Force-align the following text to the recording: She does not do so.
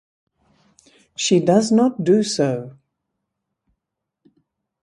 She 1.15 1.39
does 1.39 1.71
not 1.71 2.03
do 2.03 2.23
so. 2.23 2.75